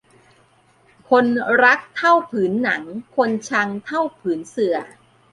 [1.09, 1.25] คน
[1.63, 2.81] รักเท่าผืนหนัง
[3.15, 4.75] คนชังเท่าผืนเสื่อ